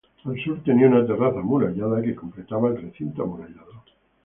Al 0.25 0.35
sur 0.43 0.59
tenía 0.63 0.87
una 0.87 1.05
terraza 1.05 1.41
amurallada 1.41 2.01
que 2.01 2.15
completaba 2.15 2.69
el 2.69 2.81
recinto 2.81 3.21
amurallado. 3.21 3.83